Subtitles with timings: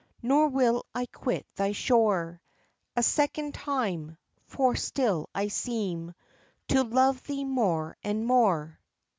[0.23, 2.41] Nor will I quit thy shore
[2.95, 6.15] A second time; for still I seem
[6.69, 8.79] To love thee more and more.